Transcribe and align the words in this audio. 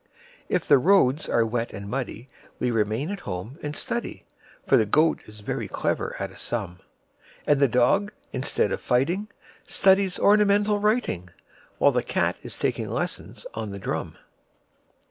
If 0.49 0.67
the 0.67 0.79
roads 0.79 1.29
are 1.29 1.45
wet 1.45 1.73
and 1.73 1.87
muddyWe 1.87 2.27
remain 2.73 3.11
at 3.11 3.19
home 3.19 3.59
and 3.61 3.75
study,—For 3.75 4.75
the 4.75 4.87
Goat 4.87 5.19
is 5.27 5.41
very 5.41 5.67
clever 5.67 6.15
at 6.19 6.31
a 6.31 6.37
sum,—And 6.37 7.59
the 7.59 7.67
Dog, 7.67 8.11
instead 8.33 8.71
of 8.71 8.81
fighting, 8.81 9.27
Studies 9.67 10.17
ornamental 10.17 10.79
writing, 10.79 11.29
While 11.77 11.91
the 11.91 12.01
Cat 12.01 12.37
is 12.41 12.57
taking 12.57 12.89
lessons 12.89 13.45
on 13.53 13.69
the 13.69 13.77
drum. 13.77 14.17